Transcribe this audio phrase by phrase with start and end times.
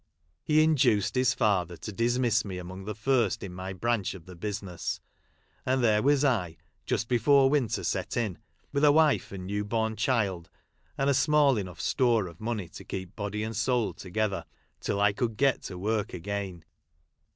[0.43, 4.35] He induced his father to dismiss me among the first in my branch of the
[4.35, 4.99] business;
[5.63, 8.39] and there was I, just before winter set in,
[8.71, 10.49] with a wife and new born child,
[10.97, 14.43] and a small enough store of money to keep body and soul together,
[14.79, 16.65] till I could get to work again.